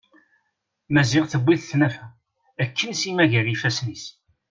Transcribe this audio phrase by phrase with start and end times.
[0.93, 2.05] Maziɣ tewwi-t tnafa
[2.63, 4.05] akken Sima gar yifasen-is.